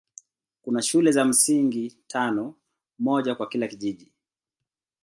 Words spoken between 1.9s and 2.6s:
tano,